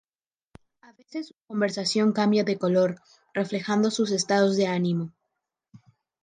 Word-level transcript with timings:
A 0.81 0.93
veces, 0.93 1.27
su 1.27 1.35
conversación 1.45 2.11
cambia 2.11 2.43
de 2.43 2.57
color, 2.57 2.99
reflejando 3.35 3.91
sus 3.91 4.09
estados 4.09 4.57
de 4.57 4.65
ánimo. 4.65 5.13